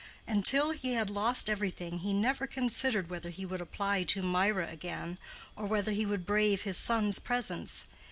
Until 0.27 0.71
he 0.71 0.93
had 0.93 1.11
lost 1.11 1.47
everything 1.47 1.99
he 1.99 2.11
never 2.11 2.47
considered 2.47 3.11
whether 3.11 3.29
he 3.29 3.45
would 3.45 3.61
apply 3.61 4.01
to 4.05 4.23
Mirah 4.23 4.67
again 4.67 5.19
or 5.55 5.67
whether 5.67 5.91
he 5.91 6.07
would 6.07 6.25
brave 6.25 6.63
his 6.63 6.77
son's 6.79 7.19
presence. 7.19 7.85